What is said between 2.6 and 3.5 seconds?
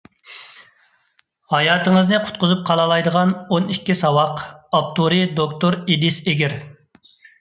قالالايدىغان